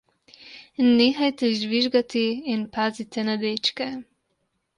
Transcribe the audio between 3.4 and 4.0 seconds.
dečke.